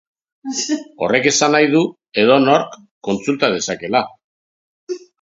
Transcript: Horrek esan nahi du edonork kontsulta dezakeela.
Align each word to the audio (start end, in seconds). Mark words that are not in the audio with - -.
Horrek 1.07 1.27
esan 1.33 1.53
nahi 1.57 1.69
du 1.75 1.83
edonork 2.23 2.75
kontsulta 3.11 3.55
dezakeela. 3.61 4.07